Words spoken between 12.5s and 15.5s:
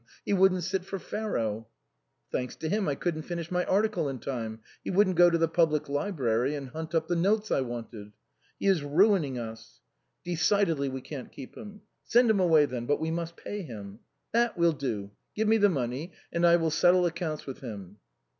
then! But we must pay him."" That we'll do. Give